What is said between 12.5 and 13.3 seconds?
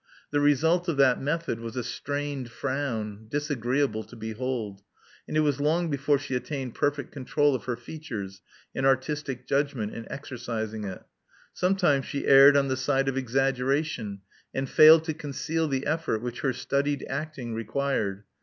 on the side of